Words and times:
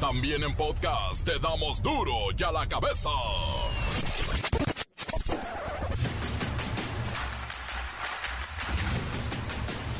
También 0.00 0.44
en 0.44 0.54
podcast 0.54 1.24
te 1.24 1.40
damos 1.40 1.82
duro 1.82 2.12
y 2.36 2.42
a 2.44 2.52
la 2.52 2.68
cabeza. 2.68 3.10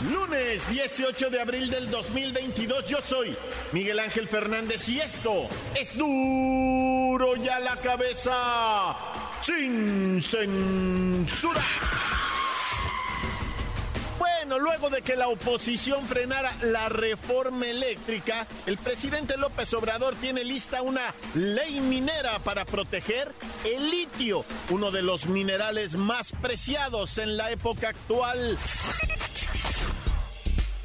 Lunes 0.09 0.69
18 0.71 1.31
de 1.31 1.41
abril 1.41 1.69
del 1.71 1.91
2022 1.91 2.87
yo 2.87 2.99
soy 3.03 3.37
Miguel 3.73 3.99
Ángel 3.99 4.29
Fernández 4.29 4.89
y 4.89 5.01
esto 5.01 5.49
es 5.75 5.99
duro 5.99 7.37
y 7.37 7.49
a 7.49 7.59
la 7.59 7.77
cabeza 7.79 8.97
sin 9.43 10.23
censura. 10.23 11.65
Bueno, 14.49 14.65
luego 14.65 14.89
de 14.89 15.03
que 15.03 15.15
la 15.15 15.29
oposición 15.29 16.09
frenara 16.09 16.57
la 16.63 16.89
reforma 16.89 17.67
eléctrica, 17.67 18.47
el 18.65 18.79
presidente 18.79 19.37
López 19.37 19.75
Obrador 19.75 20.17
tiene 20.17 20.43
lista 20.43 20.81
una 20.81 21.15
ley 21.35 21.81
minera 21.81 22.39
para 22.39 22.65
proteger 22.65 23.31
el 23.67 23.91
litio, 23.91 24.47
uno 24.71 24.91
de 24.91 25.03
los 25.03 25.27
minerales 25.27 25.97
más 25.97 26.33
preciados 26.41 27.19
en 27.19 27.37
la 27.37 27.51
época 27.51 27.91
actual. 27.91 28.57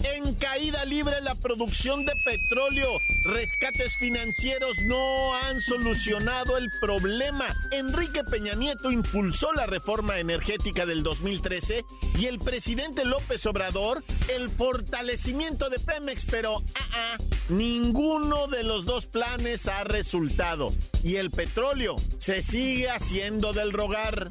En 0.04 0.34
caída 0.36 0.84
libre 0.86 1.22
la 1.22 1.36
producción 1.36 2.06
de 2.06 2.14
petróleo. 2.26 3.00
Rescates 3.24 3.96
financieros 3.98 4.78
no 4.84 5.36
han 5.36 5.62
solucionado 5.62 6.58
el 6.58 6.70
problema. 6.82 7.46
Enrique 7.72 8.24
Peña 8.24 8.54
Nieto 8.54 8.92
impulsó 8.92 9.54
la 9.54 9.66
reforma 9.66 10.20
energética 10.20 10.86
del 10.86 11.04
2013 11.04 11.86
y 12.20 12.26
el 12.26 12.40
presidente 12.40 13.06
López 13.06 13.46
Obrador 13.46 14.04
el 14.30 14.50
fortalecimiento 14.50 15.70
de 15.70 15.80
Pemex, 15.80 16.26
pero 16.26 16.58
ah, 16.58 17.18
ninguno 17.50 18.48
de 18.48 18.64
los 18.64 18.86
dos 18.86 19.06
planes 19.06 19.68
ha 19.68 19.84
resultado. 19.84 20.74
Y 21.04 21.16
el 21.18 21.32
petróleo 21.32 21.96
se 22.18 22.42
sigue 22.42 22.90
haciendo 22.90 23.54
del 23.54 23.72
rogar. 23.72 24.30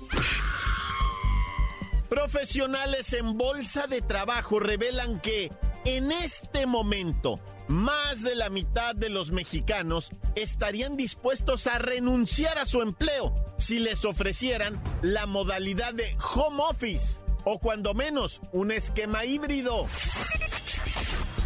Profesionales 2.13 3.15
en 3.15 3.39
bolsa 3.39 3.87
de 3.87 4.03
trabajo 4.03 4.61
revelan 4.61 5.19
que 5.19 5.51
en 5.87 6.13
este 6.13 6.67
momento 6.67 7.41
más 7.69 8.21
de 8.21 8.35
la 8.35 8.51
mitad 8.51 8.95
de 8.95 9.09
los 9.09 9.31
mexicanos 9.31 10.11
estarían 10.35 10.99
dispuestos 10.99 11.67
a 11.67 11.79
renunciar 11.79 12.59
a 12.59 12.67
su 12.67 12.83
empleo 12.83 13.33
si 13.57 13.79
les 13.79 14.05
ofrecieran 14.05 14.79
la 15.01 15.25
modalidad 15.25 15.95
de 15.95 16.15
home 16.35 16.63
office 16.63 17.19
o 17.45 17.59
cuando 17.59 17.95
menos 17.95 18.43
un 18.53 18.73
esquema 18.73 19.25
híbrido. 19.25 19.87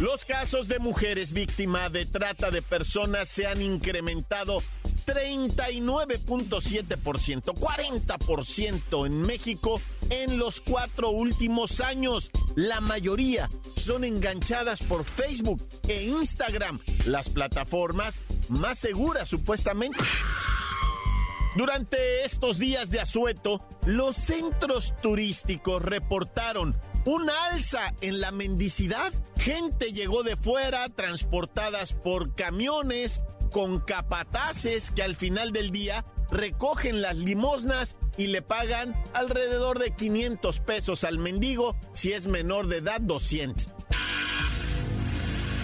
Los 0.01 0.25
casos 0.25 0.67
de 0.67 0.79
mujeres 0.79 1.31
víctimas 1.31 1.93
de 1.93 2.05
trata 2.05 2.51
de 2.51 2.61
personas 2.61 3.29
se 3.29 3.47
han 3.47 3.61
incrementado 3.61 4.61
39.7%, 5.05 7.53
40% 7.53 9.05
en 9.05 9.21
México 9.21 9.81
en 10.09 10.37
los 10.37 10.61
cuatro 10.61 11.09
últimos 11.09 11.81
años. 11.81 12.31
La 12.55 12.81
mayoría 12.81 13.49
son 13.75 14.03
enganchadas 14.03 14.81
por 14.81 15.03
Facebook 15.03 15.67
e 15.87 16.03
Instagram, 16.03 16.79
las 17.05 17.29
plataformas 17.29 18.21
más 18.49 18.79
seguras 18.79 19.27
supuestamente. 19.27 19.99
Durante 21.55 22.23
estos 22.23 22.59
días 22.59 22.91
de 22.91 22.99
asueto, 22.99 23.65
los 23.85 24.15
centros 24.15 24.93
turísticos 25.01 25.81
reportaron 25.81 26.79
una 27.05 27.33
alza 27.51 27.95
en 28.01 28.21
la 28.21 28.31
mendicidad. 28.31 29.11
Gente 29.37 29.91
llegó 29.91 30.23
de 30.23 30.35
fuera, 30.35 30.89
transportadas 30.89 31.93
por 31.93 32.35
camiones, 32.35 33.21
con 33.51 33.79
capataces 33.79 34.91
que 34.91 35.03
al 35.03 35.15
final 35.15 35.51
del 35.51 35.71
día 35.71 36.05
recogen 36.29 37.01
las 37.01 37.15
limosnas 37.15 37.95
y 38.17 38.27
le 38.27 38.41
pagan 38.41 38.95
alrededor 39.13 39.79
de 39.79 39.91
500 39.91 40.59
pesos 40.59 41.03
al 41.03 41.19
mendigo, 41.19 41.77
si 41.93 42.13
es 42.13 42.27
menor 42.27 42.67
de 42.67 42.77
edad 42.77 42.99
200. 42.99 43.69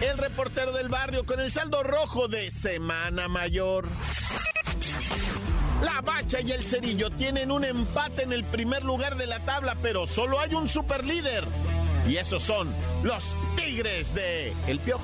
El 0.01 0.17
reportero 0.17 0.71
del 0.73 0.89
barrio 0.89 1.25
con 1.25 1.39
el 1.39 1.51
saldo 1.51 1.81
rojo 1.81 2.27
de 2.27 2.51
Semana 2.51 3.27
Mayor. 3.27 3.87
La 5.81 6.01
Bacha 6.01 6.39
y 6.41 6.51
el 6.51 6.65
Cerillo 6.65 7.09
tienen 7.11 7.51
un 7.51 7.65
empate 7.65 8.23
en 8.23 8.33
el 8.33 8.43
primer 8.45 8.83
lugar 8.83 9.17
de 9.17 9.27
la 9.27 9.39
tabla, 9.45 9.77
pero 9.81 10.07
solo 10.07 10.39
hay 10.39 10.53
un 10.53 10.67
superlíder. 10.67 11.45
Y 12.07 12.17
esos 12.17 12.43
son 12.43 12.73
los 13.03 13.35
Tigres 13.55 14.13
de 14.13 14.53
El 14.67 14.79
Piojo. 14.79 15.03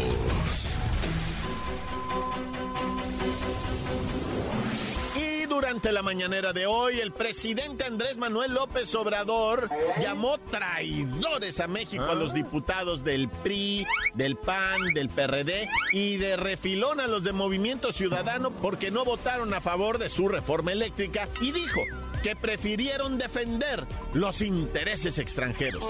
Durante 5.71 5.93
la 5.93 6.01
mañanera 6.01 6.51
de 6.51 6.65
hoy, 6.65 6.99
el 6.99 7.13
presidente 7.13 7.85
Andrés 7.85 8.17
Manuel 8.17 8.55
López 8.55 8.93
Obrador 8.93 9.69
llamó 10.01 10.37
traidores 10.37 11.61
a 11.61 11.69
México 11.69 12.03
a 12.03 12.13
los 12.13 12.33
diputados 12.33 13.05
del 13.05 13.29
PRI, 13.29 13.87
del 14.13 14.35
PAN, 14.35 14.93
del 14.93 15.07
PRD 15.07 15.69
y 15.93 16.17
de 16.17 16.35
refilón 16.35 16.99
a 16.99 17.07
los 17.07 17.23
de 17.23 17.31
Movimiento 17.31 17.93
Ciudadano 17.93 18.51
porque 18.51 18.91
no 18.91 19.05
votaron 19.05 19.53
a 19.53 19.61
favor 19.61 19.97
de 19.97 20.09
su 20.09 20.27
reforma 20.27 20.73
eléctrica 20.73 21.29
y 21.39 21.53
dijo 21.53 21.79
que 22.21 22.35
prefirieron 22.35 23.17
defender 23.17 23.87
los 24.13 24.41
intereses 24.41 25.19
extranjeros. 25.19 25.81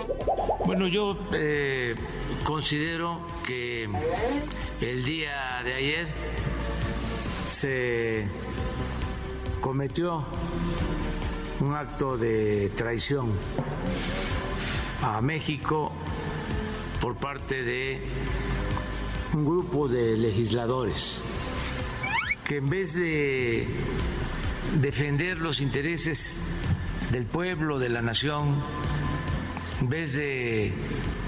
Bueno, 0.63 0.87
yo 0.89 1.17
eh, 1.33 1.95
considero 2.43 3.25
que 3.47 3.89
el 4.79 5.05
día 5.05 5.63
de 5.63 5.73
ayer 5.73 6.07
se 7.47 8.27
cometió 9.71 10.21
un 11.61 11.73
acto 11.73 12.17
de 12.17 12.73
traición 12.75 13.31
a 15.01 15.21
México 15.21 15.93
por 16.99 17.15
parte 17.15 17.63
de 17.63 18.01
un 19.33 19.45
grupo 19.45 19.87
de 19.87 20.17
legisladores 20.17 21.21
que 22.43 22.57
en 22.57 22.69
vez 22.69 22.95
de 22.95 23.65
defender 24.81 25.37
los 25.37 25.61
intereses 25.61 26.37
del 27.09 27.23
pueblo, 27.23 27.79
de 27.79 27.87
la 27.87 28.01
nación, 28.01 28.61
en 29.79 29.87
vez 29.87 30.15
de 30.15 30.73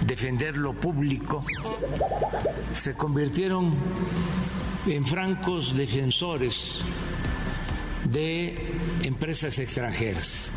defender 0.06 0.58
lo 0.58 0.74
público, 0.74 1.46
se 2.74 2.94
convirtieron 2.94 3.74
en 4.86 5.06
francos 5.06 5.78
defensores 5.78 6.84
de 8.14 8.56
empresas 9.02 9.58
extranjeras 9.58 10.52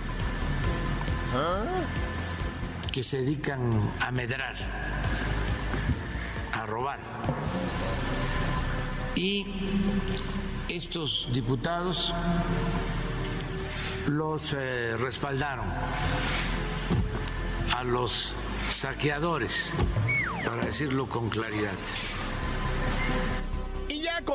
que 2.92 3.02
se 3.02 3.22
dedican 3.22 3.90
a 3.98 4.10
medrar, 4.10 4.56
a 6.52 6.66
robar. 6.66 6.98
Y 9.14 9.46
estos 10.68 11.30
diputados 11.32 12.12
los 14.06 14.54
eh, 14.56 14.94
respaldaron 14.98 15.66
a 17.74 17.84
los 17.84 18.34
saqueadores, 18.68 19.72
para 20.44 20.66
decirlo 20.66 21.06
con 21.06 21.30
claridad 21.30 21.72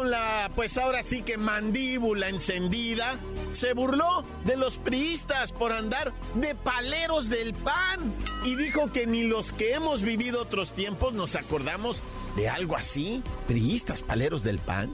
la, 0.03 0.51
pues 0.55 0.77
ahora 0.77 1.03
sí 1.03 1.21
que 1.21 1.37
mandíbula 1.37 2.29
encendida, 2.29 3.17
se 3.51 3.73
burló 3.73 4.23
de 4.45 4.57
los 4.57 4.77
priistas 4.77 5.51
por 5.51 5.71
andar 5.71 6.13
de 6.35 6.55
paleros 6.55 7.29
del 7.29 7.53
pan 7.53 8.13
y 8.43 8.55
dijo 8.55 8.91
que 8.91 9.07
ni 9.07 9.23
los 9.23 9.51
que 9.51 9.73
hemos 9.73 10.01
vivido 10.01 10.41
otros 10.41 10.71
tiempos 10.73 11.13
nos 11.13 11.35
acordamos 11.35 12.01
de 12.35 12.49
algo 12.49 12.75
así. 12.75 13.23
Priistas, 13.47 14.01
paleros 14.01 14.43
del 14.43 14.59
pan. 14.59 14.93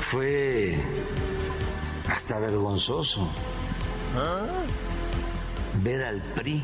Fue 0.00 0.76
hasta 2.08 2.38
vergonzoso 2.38 3.28
ver 5.82 6.04
al 6.04 6.22
PRI 6.34 6.62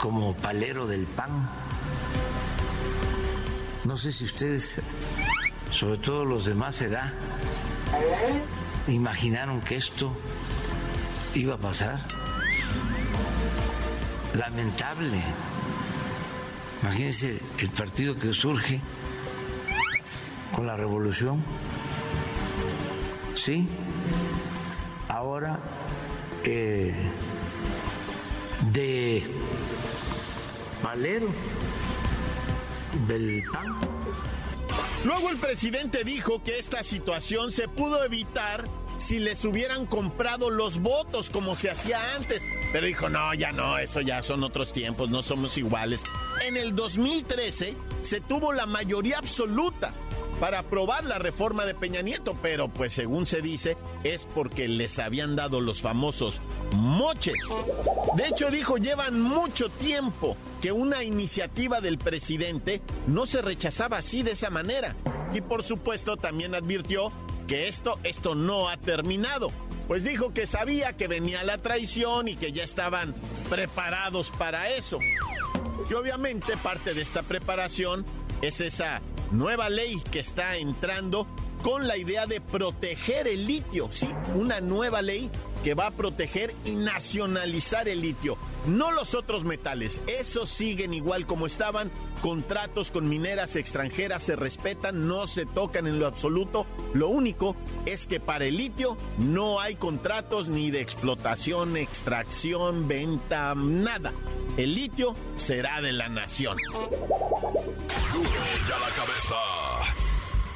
como 0.00 0.34
palero 0.34 0.86
del 0.86 1.04
PAN. 1.04 1.48
No 3.84 3.96
sé 3.96 4.12
si 4.12 4.24
ustedes, 4.24 4.80
sobre 5.76 5.98
todo 5.98 6.24
los 6.24 6.46
de 6.46 6.54
más 6.54 6.80
edad, 6.80 7.12
imaginaron 8.88 9.60
que 9.60 9.76
esto 9.76 10.10
iba 11.34 11.56
a 11.56 11.58
pasar. 11.58 12.00
Lamentable. 14.34 15.20
Imagínense 16.82 17.38
el 17.58 17.68
partido 17.68 18.16
que 18.16 18.32
surge 18.32 18.80
con 20.54 20.66
la 20.66 20.76
revolución. 20.78 21.44
Sí, 23.34 23.68
ahora 25.08 25.58
eh, 26.44 26.94
de 28.72 29.26
Valero 30.82 31.28
del 33.06 33.42
PAN. 33.52 33.95
Luego 35.06 35.30
el 35.30 35.36
presidente 35.36 36.02
dijo 36.02 36.42
que 36.42 36.58
esta 36.58 36.82
situación 36.82 37.52
se 37.52 37.68
pudo 37.68 38.02
evitar 38.02 38.64
si 38.98 39.20
les 39.20 39.44
hubieran 39.44 39.86
comprado 39.86 40.50
los 40.50 40.80
votos 40.80 41.30
como 41.30 41.54
se 41.54 41.70
hacía 41.70 41.96
antes. 42.16 42.42
Pero 42.72 42.88
dijo, 42.88 43.08
no, 43.08 43.32
ya 43.32 43.52
no, 43.52 43.78
eso 43.78 44.00
ya 44.00 44.20
son 44.24 44.42
otros 44.42 44.72
tiempos, 44.72 45.08
no 45.08 45.22
somos 45.22 45.58
iguales. 45.58 46.02
En 46.44 46.56
el 46.56 46.74
2013 46.74 47.76
se 48.02 48.20
tuvo 48.20 48.52
la 48.52 48.66
mayoría 48.66 49.18
absoluta 49.18 49.94
para 50.40 50.60
aprobar 50.60 51.04
la 51.04 51.18
reforma 51.18 51.64
de 51.64 51.74
Peña 51.74 52.02
Nieto, 52.02 52.36
pero 52.42 52.68
pues 52.68 52.92
según 52.92 53.26
se 53.26 53.40
dice 53.40 53.76
es 54.04 54.26
porque 54.34 54.68
les 54.68 54.98
habían 54.98 55.36
dado 55.36 55.60
los 55.60 55.80
famosos 55.80 56.40
moches. 56.74 57.36
De 58.16 58.26
hecho 58.26 58.50
dijo, 58.50 58.76
llevan 58.76 59.20
mucho 59.20 59.68
tiempo 59.68 60.36
que 60.60 60.72
una 60.72 61.02
iniciativa 61.04 61.80
del 61.80 61.98
presidente 61.98 62.82
no 63.06 63.26
se 63.26 63.42
rechazaba 63.42 63.98
así 63.98 64.22
de 64.22 64.32
esa 64.32 64.50
manera. 64.50 64.94
Y 65.32 65.40
por 65.40 65.62
supuesto 65.62 66.16
también 66.16 66.54
advirtió 66.54 67.12
que 67.46 67.68
esto, 67.68 67.98
esto 68.02 68.34
no 68.34 68.68
ha 68.68 68.76
terminado. 68.76 69.50
Pues 69.88 70.02
dijo 70.02 70.32
que 70.32 70.46
sabía 70.46 70.94
que 70.94 71.08
venía 71.08 71.44
la 71.44 71.58
traición 71.58 72.28
y 72.28 72.36
que 72.36 72.52
ya 72.52 72.64
estaban 72.64 73.14
preparados 73.48 74.32
para 74.32 74.68
eso. 74.70 74.98
Y 75.88 75.94
obviamente 75.94 76.56
parte 76.56 76.92
de 76.92 77.02
esta 77.02 77.22
preparación 77.22 78.04
es 78.42 78.60
esa 78.60 79.00
nueva 79.32 79.68
ley 79.68 80.00
que 80.10 80.20
está 80.20 80.56
entrando 80.56 81.26
con 81.62 81.86
la 81.86 81.96
idea 81.96 82.26
de 82.26 82.40
proteger 82.40 83.26
el 83.26 83.46
litio, 83.46 83.88
sí, 83.90 84.08
una 84.34 84.60
nueva 84.60 85.02
ley 85.02 85.30
que 85.64 85.74
va 85.74 85.88
a 85.88 85.90
proteger 85.90 86.54
y 86.64 86.76
nacionalizar 86.76 87.88
el 87.88 88.02
litio, 88.02 88.38
no 88.68 88.92
los 88.92 89.14
otros 89.14 89.44
metales, 89.44 90.00
esos 90.06 90.48
siguen 90.48 90.94
igual 90.94 91.26
como 91.26 91.44
estaban, 91.46 91.90
contratos 92.22 92.92
con 92.92 93.08
mineras 93.08 93.56
extranjeras 93.56 94.22
se 94.22 94.36
respetan, 94.36 95.08
no 95.08 95.26
se 95.26 95.44
tocan 95.44 95.88
en 95.88 95.98
lo 95.98 96.06
absoluto, 96.06 96.66
lo 96.94 97.08
único 97.08 97.56
es 97.84 98.06
que 98.06 98.20
para 98.20 98.44
el 98.44 98.56
litio 98.56 98.96
no 99.18 99.60
hay 99.60 99.74
contratos 99.74 100.46
ni 100.46 100.70
de 100.70 100.80
explotación, 100.80 101.76
extracción, 101.76 102.86
venta, 102.86 103.54
nada. 103.56 104.12
El 104.56 104.74
litio 104.74 105.16
será 105.36 105.80
de 105.80 105.92
la 105.92 106.08
nación. 106.08 106.56
La 108.22 108.90
cabeza. 108.94 109.36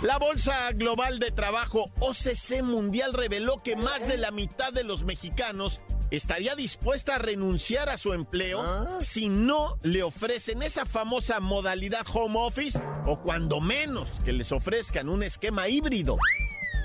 La 0.02 0.18
Bolsa 0.18 0.72
Global 0.72 1.18
de 1.18 1.30
Trabajo 1.30 1.90
OCC 2.00 2.62
Mundial 2.62 3.12
reveló 3.12 3.62
que 3.62 3.76
más 3.76 4.08
de 4.08 4.16
la 4.16 4.30
mitad 4.30 4.72
de 4.72 4.84
los 4.84 5.04
mexicanos 5.04 5.82
estaría 6.10 6.54
dispuesta 6.54 7.16
a 7.16 7.18
renunciar 7.18 7.88
a 7.88 7.96
su 7.96 8.12
empleo 8.14 8.62
¿Ah? 8.62 8.98
si 9.00 9.28
no 9.28 9.78
le 9.82 10.02
ofrecen 10.02 10.62
esa 10.62 10.86
famosa 10.86 11.40
modalidad 11.40 12.04
home 12.12 12.38
office 12.38 12.80
o 13.06 13.20
cuando 13.20 13.60
menos 13.60 14.20
que 14.24 14.32
les 14.32 14.52
ofrezcan 14.52 15.08
un 15.08 15.22
esquema 15.22 15.68
híbrido 15.68 16.16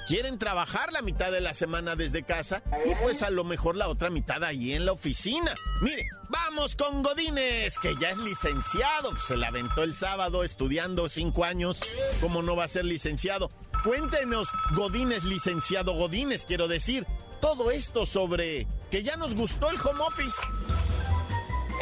quieren 0.07 0.37
trabajar 0.37 0.91
la 0.91 1.01
mitad 1.01 1.31
de 1.31 1.41
la 1.41 1.53
semana 1.53 1.95
desde 1.95 2.23
casa 2.23 2.63
y 2.85 2.95
pues 2.95 3.23
a 3.23 3.29
lo 3.29 3.43
mejor 3.43 3.75
la 3.75 3.87
otra 3.87 4.09
mitad 4.09 4.43
ahí 4.43 4.73
en 4.73 4.85
la 4.85 4.91
oficina. 4.91 5.53
Mire, 5.81 6.05
vamos 6.29 6.75
con 6.75 7.01
Godínez, 7.01 7.77
que 7.79 7.95
ya 7.99 8.09
es 8.09 8.17
licenciado, 8.17 9.17
se 9.17 9.35
la 9.35 9.47
aventó 9.47 9.83
el 9.83 9.93
sábado 9.93 10.43
estudiando 10.43 11.09
cinco 11.09 11.43
años, 11.43 11.79
¿cómo 12.21 12.41
no 12.41 12.55
va 12.55 12.65
a 12.65 12.69
ser 12.69 12.85
licenciado? 12.85 13.51
Cuéntenos, 13.83 14.49
Godínez, 14.75 15.23
licenciado 15.23 15.93
Godínez, 15.93 16.45
quiero 16.45 16.67
decir, 16.67 17.05
todo 17.41 17.71
esto 17.71 18.05
sobre 18.05 18.67
que 18.89 19.03
ya 19.03 19.17
nos 19.17 19.35
gustó 19.35 19.69
el 19.69 19.79
home 19.79 20.01
office. 20.01 20.37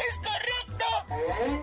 Es 0.08 0.18
correcto. 0.18 0.84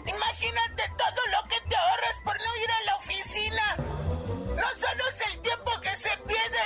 Imagínate 0.08 0.84
todo 0.98 1.22
lo 1.32 1.50
que 1.50 1.70
te 1.70 1.76
ahorras 1.76 2.18
por 2.24 2.38
no 2.38 2.58
ir 2.64 2.72
a 2.72 2.84
la 2.86 2.96
oficina. 2.96 3.76
No 4.56 4.68
solo 4.80 5.04
es 5.10 5.34
el 5.34 5.41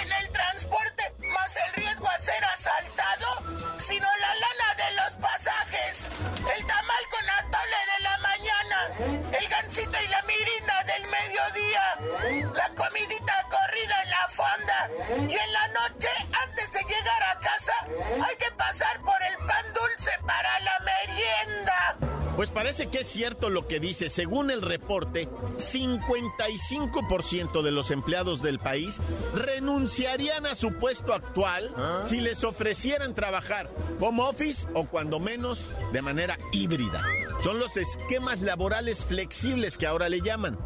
en 0.01 0.11
el 0.11 0.29
transporte, 0.31 1.13
más 1.19 1.55
el 1.55 1.73
riesgo 1.73 2.07
a 2.09 2.17
ser 2.19 2.43
asaltado, 2.45 3.79
sino 3.79 4.07
la 4.17 4.35
lana 4.35 4.75
de 4.77 4.95
los 4.95 5.13
pasajes, 5.13 6.07
el 6.55 6.65
tamal 6.65 7.03
con 7.11 7.29
atole 7.29 7.84
el 8.99 9.47
gansito 9.49 9.97
y 10.03 10.07
la 10.07 10.21
mirina 10.23 10.83
del 10.85 11.03
mediodía, 11.03 11.83
la 12.53 12.69
comidita 12.75 13.47
corrida 13.49 14.03
en 14.03 14.09
la 14.09 14.27
fonda 14.29 14.89
y 15.27 15.33
en 15.33 15.53
la 15.53 15.67
noche, 15.69 16.09
antes 16.31 16.71
de 16.71 16.79
llegar 16.81 17.23
a 17.23 17.39
casa, 17.39 17.73
hay 18.27 18.35
que 18.37 18.51
pasar 18.57 19.01
por 19.01 19.21
el 19.23 19.37
pan 19.45 19.65
dulce 19.73 20.11
para 20.25 20.59
la 20.59 20.79
merienda. 20.79 21.97
Pues 22.35 22.49
parece 22.49 22.87
que 22.87 22.97
es 22.99 23.07
cierto 23.07 23.49
lo 23.49 23.65
que 23.65 23.79
dice. 23.79 24.09
Según 24.09 24.51
el 24.51 24.61
reporte, 24.61 25.29
55% 25.29 27.61
de 27.61 27.71
los 27.71 27.91
empleados 27.91 28.41
del 28.41 28.59
país 28.59 28.99
renunciarían 29.33 30.45
a 30.45 30.53
su 30.53 30.73
puesto 30.73 31.13
actual 31.13 31.73
¿Ah? 31.77 32.01
si 32.03 32.19
les 32.19 32.43
ofrecieran 32.43 33.15
trabajar 33.15 33.69
como 33.99 34.25
office 34.25 34.67
o 34.73 34.83
cuando 34.85 35.21
menos 35.21 35.67
de 35.93 36.01
manera 36.01 36.37
híbrida. 36.51 37.01
Son 37.45 37.59
los 37.59 37.77
esquemas 37.77 38.41
laborales 38.41 39.05
flexibles 39.05 39.77
que 39.77 39.85
ahora 39.85 40.09
le 40.09 40.19
llaman. 40.19 40.57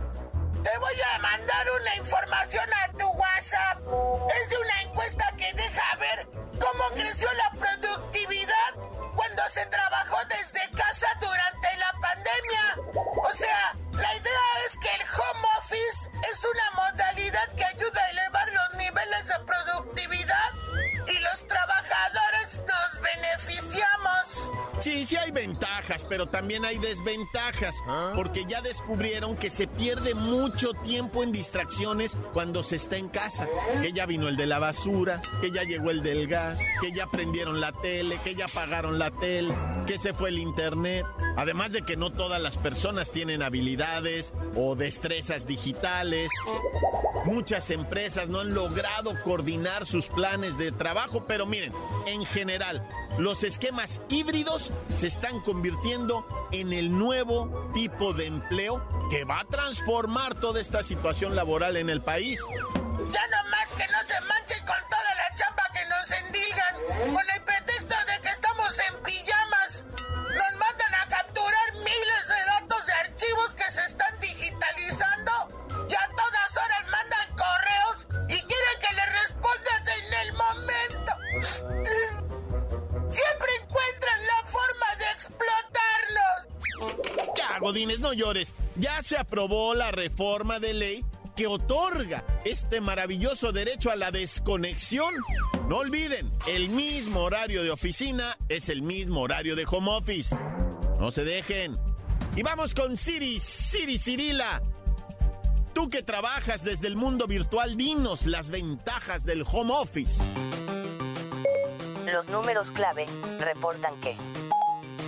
Te 0.64 0.78
voy 0.78 0.96
a 1.14 1.20
mandar 1.20 1.68
una 1.78 1.96
información 1.98 2.64
a 2.74 2.92
tu 2.94 3.06
WhatsApp. 3.06 3.82
Es 4.34 4.50
de 4.50 4.58
una 4.58 4.82
encuesta 4.84 5.26
que 5.38 5.52
deja 5.56 5.96
ver 5.98 6.26
cómo 6.58 6.86
creció 6.96 7.28
la 7.34 7.52
productividad 7.60 8.76
cuando 9.14 9.42
se 9.50 9.66
trabajó 9.66 10.20
desde 10.30 10.72
casa 10.72 11.08
durante 11.20 11.68
la 11.80 11.92
pandemia. 12.00 13.26
O 13.30 13.34
sea, 13.34 13.76
la 13.92 14.16
idea 14.16 14.66
es 14.66 14.78
que 14.78 14.88
el 14.88 15.02
home 15.02 15.48
office 15.58 16.10
es 16.32 16.46
una 16.46 16.72
modalidad 16.78 17.56
que 17.58 17.66
ayuda 17.66 18.02
a 18.02 18.10
elevar 18.10 18.54
los 18.54 18.78
niveles 18.78 19.28
de 19.28 19.40
productividad 19.46 20.54
trabajadores 21.50 22.62
nos 22.68 23.02
beneficiamos. 23.02 24.60
Sí, 24.80 25.04
sí 25.04 25.18
hay 25.18 25.32
ventajas, 25.32 26.06
pero 26.08 26.28
también 26.28 26.64
hay 26.64 26.78
desventajas, 26.78 27.76
¿Ah? 27.86 28.14
porque 28.16 28.46
ya 28.46 28.62
descubrieron 28.62 29.36
que 29.36 29.50
se 29.50 29.68
pierde 29.68 30.16
mucho 30.16 30.72
tiempo 30.72 31.22
en 31.22 31.34
distracciones 31.34 32.18
cuando 32.32 32.64
se 32.64 32.78
está 32.78 32.96
en 32.96 33.10
casa. 33.10 33.46
Que 33.82 33.92
ya 33.92 34.06
vino 34.06 34.30
el 34.30 34.38
de 34.38 34.46
la 34.46 34.58
basura, 34.60 35.22
que 35.42 35.52
ya 35.52 35.64
llegó 35.64 35.92
el 35.92 36.02
del 36.02 36.28
gas, 36.28 36.62
que 36.80 36.94
ya 36.94 37.08
prendieron 37.08 37.60
la 37.60 37.74
tele, 37.74 38.22
que 38.24 38.36
ya 38.36 38.46
apagaron 38.46 39.00
la 39.00 39.12
tele, 39.12 39.54
que 39.86 39.98
se 39.98 40.14
fue 40.14 40.30
el 40.30 40.40
internet. 40.40 41.06
Además 41.36 41.74
de 41.74 41.82
que 41.82 41.98
no 41.98 42.12
todas 42.14 42.42
las 42.42 42.56
personas 42.56 43.12
tienen 43.12 43.44
habilidades 43.44 44.34
o 44.56 44.78
destrezas 44.78 45.46
digitales. 45.46 46.30
Muchas 47.30 47.70
empresas 47.70 48.28
no 48.28 48.40
han 48.40 48.56
logrado 48.56 49.14
coordinar 49.24 49.86
sus 49.86 50.08
planes 50.08 50.58
de 50.58 50.72
trabajo, 50.72 51.26
pero 51.28 51.46
miren, 51.46 51.72
en 52.08 52.26
general, 52.26 52.84
los 53.20 53.44
esquemas 53.44 54.02
híbridos 54.10 54.72
se 54.98 55.06
están 55.06 55.40
convirtiendo 55.42 56.26
en 56.52 56.74
el 56.74 56.92
nuevo 56.92 57.70
tipo 57.72 58.14
de 58.14 58.26
empleo 58.26 58.84
que 59.12 59.26
va 59.26 59.42
a 59.42 59.46
transformar 59.46 60.40
toda 60.40 60.60
esta 60.60 60.82
situación 60.82 61.36
laboral 61.36 61.78
en 61.78 61.92
el 61.92 62.02
país. 62.02 62.40
Ya 62.50 63.28
no 63.28 63.50
más 63.52 63.70
que 63.78 63.86
no 63.92 64.00
se 64.08 64.20
manchen 64.22 64.66
con 64.66 64.78
toda 64.90 65.16
la 65.16 65.36
chamba 65.36 65.64
que 65.72 65.86
nos 65.86 66.12
endilgan, 66.12 67.14
con 67.14 67.30
el 67.36 67.44
pretexto 67.44 67.96
de 68.08 68.22
que 68.24 68.30
estamos 68.30 68.80
en. 68.80 69.00
No 88.00 88.14
llores. 88.14 88.54
Ya 88.76 89.02
se 89.02 89.18
aprobó 89.18 89.74
la 89.74 89.92
reforma 89.92 90.60
de 90.60 90.74
ley 90.74 91.06
que 91.36 91.48
otorga 91.48 92.26
este 92.44 92.82
maravilloso 92.82 93.52
derecho 93.52 93.92
a 93.92 93.96
la 93.96 94.12
desconexión. 94.12 95.14
No 95.68 95.78
olviden, 95.78 96.32
el 96.48 96.70
mismo 96.70 97.22
horario 97.22 97.64
de 97.64 97.72
oficina 97.72 98.38
es 98.50 98.70
el 98.70 98.82
mismo 98.82 99.22
horario 99.22 99.56
de 99.56 99.66
home 99.70 99.92
office. 99.92 100.36
No 101.00 101.12
se 101.12 101.24
dejen. 101.24 101.78
Y 102.36 102.44
vamos 102.44 102.74
con 102.74 102.98
Siri, 102.98 103.40
Siri 103.40 103.98
Cirila. 103.98 104.62
Tú 105.74 105.90
que 105.90 106.02
trabajas 106.02 106.64
desde 106.64 106.88
el 106.88 106.96
mundo 106.96 107.28
virtual, 107.28 107.78
dinos 107.78 108.26
las 108.26 108.50
ventajas 108.50 109.24
del 109.24 109.44
home 109.44 109.72
office. 109.74 110.22
Los 112.12 112.28
números 112.28 112.72
clave 112.72 113.06
reportan 113.40 114.00
que 114.02 114.18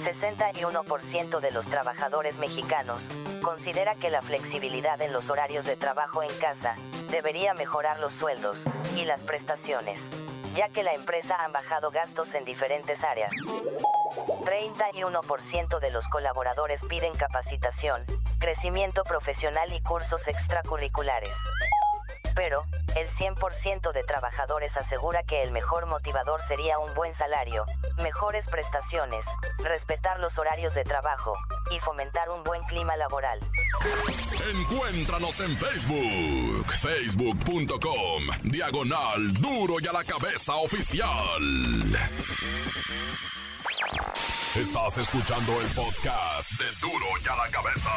61% 0.01 1.39
de 1.39 1.51
los 1.51 1.67
trabajadores 1.67 2.39
mexicanos 2.39 3.09
considera 3.43 3.95
que 3.95 4.09
la 4.09 4.21
flexibilidad 4.21 4.99
en 5.01 5.13
los 5.13 5.29
horarios 5.29 5.65
de 5.65 5.75
trabajo 5.75 6.23
en 6.23 6.33
casa 6.39 6.75
debería 7.09 7.53
mejorar 7.53 7.99
los 7.99 8.13
sueldos 8.13 8.65
y 8.95 9.05
las 9.05 9.23
prestaciones, 9.23 10.11
ya 10.53 10.69
que 10.69 10.83
la 10.83 10.93
empresa 10.93 11.35
ha 11.35 11.47
bajado 11.49 11.91
gastos 11.91 12.33
en 12.33 12.45
diferentes 12.45 13.03
áreas. 13.03 13.31
31% 14.43 15.79
de 15.79 15.91
los 15.91 16.07
colaboradores 16.07 16.83
piden 16.83 17.13
capacitación, 17.13 18.03
crecimiento 18.39 19.03
profesional 19.03 19.71
y 19.71 19.81
cursos 19.81 20.27
extracurriculares. 20.27 21.35
Pero, 22.35 22.63
el 22.95 23.09
100% 23.09 23.93
de 23.93 24.03
trabajadores 24.03 24.77
asegura 24.77 25.23
que 25.23 25.41
el 25.43 25.51
mejor 25.51 25.85
motivador 25.85 26.41
sería 26.41 26.79
un 26.79 26.93
buen 26.93 27.13
salario, 27.13 27.65
mejores 28.01 28.47
prestaciones, 28.47 29.25
respetar 29.59 30.19
los 30.19 30.37
horarios 30.37 30.73
de 30.73 30.83
trabajo 30.83 31.33
y 31.71 31.79
fomentar 31.79 32.29
un 32.29 32.43
buen 32.43 32.61
clima 32.63 32.95
laboral. 32.97 33.39
Encuéntranos 34.53 35.39
en 35.39 35.57
Facebook, 35.57 36.65
facebook.com, 36.81 38.23
diagonal 38.43 39.33
duro 39.33 39.75
y 39.79 39.87
a 39.87 39.93
la 39.93 40.03
cabeza 40.03 40.55
oficial. 40.55 41.41
Estás 44.55 44.97
escuchando 44.97 45.61
el 45.61 45.67
podcast 45.67 46.51
de 46.59 46.65
duro 46.81 47.05
y 47.23 47.27
a 47.29 47.35
la 47.35 47.49
cabeza. 47.49 47.89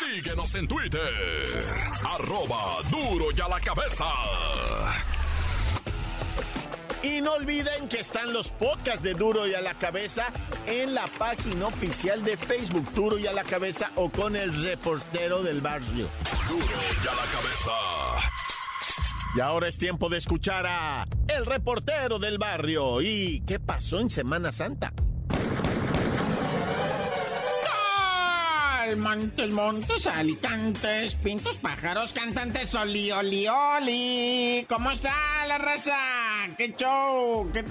Síguenos 0.00 0.54
en 0.54 0.66
Twitter. 0.66 1.62
Arroba 2.04 2.78
duro 2.90 3.26
y 3.36 3.40
a 3.40 3.48
la 3.48 3.60
cabeza. 3.60 4.06
Y 7.02 7.20
no 7.20 7.34
olviden 7.34 7.86
que 7.86 8.00
están 8.00 8.32
los 8.32 8.48
podcasts 8.48 9.02
de 9.02 9.12
Duro 9.14 9.46
y 9.46 9.54
a 9.54 9.60
la 9.60 9.74
cabeza 9.74 10.26
en 10.66 10.94
la 10.94 11.06
página 11.18 11.66
oficial 11.66 12.24
de 12.24 12.36
Facebook 12.36 12.92
Duro 12.94 13.18
y 13.18 13.26
a 13.26 13.32
la 13.32 13.44
cabeza 13.44 13.90
o 13.96 14.10
con 14.10 14.36
el 14.36 14.54
reportero 14.64 15.42
del 15.42 15.60
barrio. 15.60 16.08
Duro 16.48 16.64
y 16.64 17.06
a 17.06 17.14
la 17.14 17.26
cabeza. 17.32 17.72
Y 19.34 19.40
ahora 19.40 19.68
es 19.68 19.76
tiempo 19.78 20.08
de 20.08 20.18
escuchar 20.18 20.64
a 20.66 21.06
el 21.28 21.44
reportero 21.44 22.18
del 22.18 22.38
barrio. 22.38 23.02
¿Y 23.02 23.42
qué 23.46 23.60
pasó 23.60 24.00
en 24.00 24.08
Semana 24.10 24.50
Santa? 24.50 24.92
Montes, 28.96 29.50
montes, 29.50 30.06
alicantes, 30.06 31.14
pintos, 31.16 31.56
pájaros, 31.56 32.12
cantantes, 32.12 32.74
oli, 32.74 33.10
oli, 33.12 33.46
oli. 33.46 34.66
¿Cómo 34.68 34.90
está 34.90 35.14
la 35.46 35.58
raza? 35.58 35.96
¿Qué 36.56 36.74
show? 36.76 37.50
¿Qué 37.52 37.62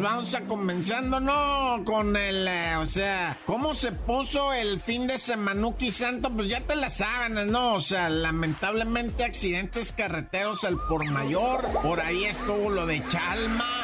Vamos 0.00 0.34
a 0.34 0.42
comenzando, 0.42 1.20
¿no? 1.20 1.82
Con 1.84 2.14
el, 2.14 2.46
eh, 2.46 2.76
o 2.76 2.86
sea, 2.86 3.38
¿cómo 3.46 3.74
se 3.74 3.92
puso 3.92 4.52
el 4.52 4.78
fin 4.78 5.06
de 5.06 5.18
Semanuki 5.18 5.90
Santo? 5.90 6.30
Pues 6.30 6.48
ya 6.48 6.60
te 6.60 6.76
las 6.76 6.98
sábanas, 6.98 7.46
¿no? 7.46 7.74
O 7.74 7.80
sea, 7.80 8.10
lamentablemente 8.10 9.24
accidentes 9.24 9.92
carreteros 9.92 10.64
al 10.64 10.78
por 10.86 11.04
mayor. 11.10 11.66
Por 11.82 12.00
ahí 12.00 12.24
estuvo 12.24 12.68
lo 12.68 12.86
de 12.86 13.02
Chalma. 13.08 13.80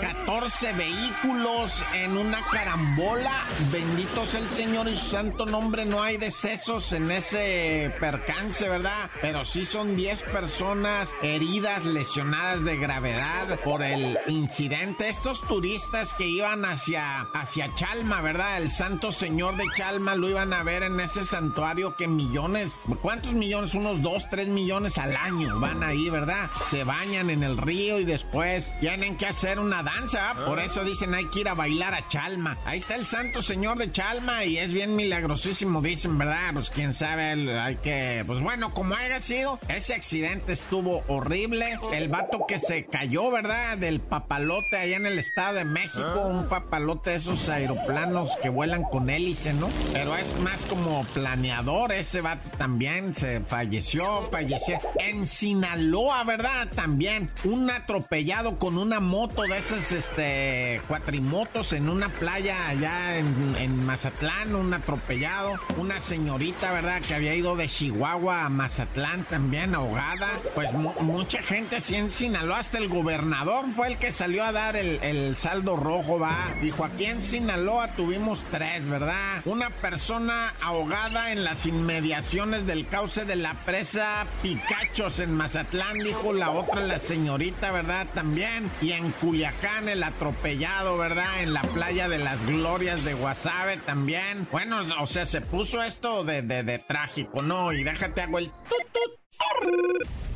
14 0.00 0.72
vehículos 0.72 1.84
en 1.94 2.16
una 2.16 2.42
carambola. 2.50 3.44
Bendito 3.70 4.26
sea 4.26 4.40
el 4.40 4.48
Señor 4.48 4.88
y 4.88 4.96
su 4.96 5.10
santo 5.10 5.46
nombre. 5.46 5.84
No 5.84 6.02
hay 6.02 6.16
decesos 6.16 6.92
en 6.92 7.10
ese 7.10 7.92
percance, 8.00 8.68
¿verdad? 8.68 9.10
Pero 9.20 9.44
sí 9.44 9.64
son 9.64 9.96
10 9.96 10.22
personas 10.24 11.10
heridas, 11.22 11.84
lesionadas 11.84 12.64
de 12.64 12.76
gravedad 12.76 13.60
por 13.60 13.82
el 13.82 14.18
incidente. 14.26 15.08
Estos 15.08 15.39
turistas 15.42 16.14
que 16.14 16.26
iban 16.26 16.64
hacia, 16.64 17.20
hacia 17.34 17.74
Chalma, 17.74 18.20
¿verdad? 18.20 18.58
El 18.58 18.70
santo 18.70 19.12
Señor 19.12 19.56
de 19.56 19.66
Chalma 19.76 20.14
lo 20.14 20.28
iban 20.28 20.52
a 20.52 20.62
ver 20.62 20.82
en 20.82 20.98
ese 21.00 21.24
santuario 21.24 21.96
que 21.96 22.08
millones, 22.08 22.80
¿cuántos 23.02 23.32
millones? 23.32 23.74
Unos 23.74 24.02
2, 24.02 24.28
3 24.30 24.48
millones 24.48 24.98
al 24.98 25.16
año 25.16 25.58
van 25.60 25.82
ahí, 25.82 26.10
¿verdad? 26.10 26.50
Se 26.68 26.84
bañan 26.84 27.30
en 27.30 27.42
el 27.42 27.56
río 27.56 27.98
y 27.98 28.04
después 28.04 28.74
tienen 28.80 29.16
que 29.16 29.26
hacer 29.26 29.58
una 29.58 29.82
danza. 29.82 30.34
Por 30.46 30.58
eso 30.58 30.84
dicen 30.84 31.14
hay 31.14 31.26
que 31.26 31.40
ir 31.40 31.48
a 31.48 31.54
bailar 31.54 31.94
a 31.94 32.08
Chalma. 32.08 32.58
Ahí 32.64 32.78
está 32.78 32.96
el 32.96 33.06
santo 33.06 33.42
señor 33.42 33.78
de 33.78 33.92
Chalma 33.92 34.44
y 34.44 34.58
es 34.58 34.72
bien 34.72 34.96
milagrosísimo, 34.96 35.82
dicen, 35.82 36.18
¿verdad? 36.18 36.50
Pues 36.54 36.70
quién 36.70 36.94
sabe, 36.94 37.60
hay 37.60 37.76
que... 37.76 38.24
Pues 38.26 38.40
bueno, 38.40 38.74
como 38.74 38.94
haya 38.94 39.20
sido, 39.20 39.58
ese 39.68 39.94
accidente 39.94 40.52
estuvo 40.52 41.02
horrible. 41.08 41.78
El 41.92 42.08
vato 42.08 42.46
que 42.46 42.58
se 42.58 42.86
cayó, 42.86 43.30
¿verdad? 43.30 43.78
Del 43.78 44.00
papalote 44.00 44.76
allá 44.76 44.96
en 44.96 45.06
el 45.06 45.18
Estado 45.30 45.58
de 45.58 45.64
México. 45.64 46.22
Un 46.26 46.48
papalote 46.48 47.10
de 47.10 47.16
esos 47.16 47.48
aeroplanos 47.48 48.36
que 48.42 48.48
vuelan 48.48 48.82
con 48.82 49.08
hélice, 49.08 49.52
¿no? 49.52 49.70
Pero 49.92 50.16
es 50.16 50.36
más 50.40 50.66
como 50.66 51.04
planeador. 51.14 51.92
Ese 51.92 52.20
vato 52.20 52.50
también 52.58 53.14
se 53.14 53.40
falleció, 53.40 54.28
falleció. 54.32 54.80
En 54.98 55.28
Sinaloa, 55.28 56.24
¿verdad? 56.24 56.66
También 56.74 57.30
un 57.44 57.70
atropellado 57.70 58.58
con 58.58 58.76
una 58.76 58.98
moto 58.98 59.42
de 59.42 59.56
esas 59.56 59.92
este, 59.92 60.82
cuatrimotos 60.88 61.74
en 61.74 61.88
una 61.88 62.08
playa 62.08 62.66
allá 62.66 63.16
en, 63.16 63.86
Mazatlán, 63.86 64.56
un 64.56 64.74
atropellado, 64.74 65.54
una 65.76 66.00
señorita, 66.00 66.72
¿verdad? 66.72 67.00
Que 67.02 67.14
había 67.14 67.36
ido 67.36 67.54
de 67.54 67.68
Chihuahua 67.68 68.46
a 68.46 68.48
Mazatlán 68.48 69.22
también 69.30 69.76
ahogada. 69.76 70.40
Pues 70.56 70.72
mucha 70.72 71.40
gente 71.40 71.76
así 71.76 71.94
en 71.94 72.10
Sinaloa, 72.10 72.58
hasta 72.58 72.78
el 72.78 72.88
gobernador 72.88 73.66
fue 73.76 73.86
el 73.86 73.98
que 73.98 74.10
salió 74.10 74.42
a 74.44 74.50
dar 74.50 74.74
el, 74.74 74.98
el 75.04 75.19
saldo 75.36 75.76
rojo, 75.76 76.18
va. 76.18 76.52
Dijo, 76.60 76.84
aquí 76.84 77.06
en 77.06 77.22
Sinaloa 77.22 77.94
tuvimos 77.96 78.42
tres, 78.50 78.88
¿verdad? 78.88 79.42
Una 79.44 79.70
persona 79.70 80.54
ahogada 80.62 81.32
en 81.32 81.44
las 81.44 81.66
inmediaciones 81.66 82.66
del 82.66 82.86
cauce 82.86 83.24
de 83.24 83.36
la 83.36 83.54
presa 83.64 84.26
Picachos 84.42 85.20
en 85.20 85.34
Mazatlán, 85.34 85.98
dijo 85.98 86.32
la 86.32 86.50
otra, 86.50 86.80
la 86.82 86.98
señorita, 86.98 87.72
¿verdad? 87.72 88.06
También. 88.14 88.70
Y 88.80 88.92
en 88.92 89.10
Culiacán, 89.12 89.88
el 89.88 90.02
atropellado, 90.02 90.96
¿verdad? 90.98 91.42
En 91.42 91.52
la 91.52 91.62
playa 91.62 92.08
de 92.08 92.18
las 92.18 92.44
glorias 92.46 93.04
de 93.04 93.14
Guasave 93.14 93.78
también. 93.78 94.48
Bueno, 94.50 94.80
o 95.00 95.06
sea, 95.06 95.26
se 95.26 95.40
puso 95.40 95.82
esto 95.82 96.24
de, 96.24 96.42
de, 96.42 96.62
de 96.62 96.78
trágico, 96.78 97.42
¿no? 97.42 97.72
Y 97.72 97.84
déjate 97.84 98.22
hago 98.22 98.38
el 98.38 98.52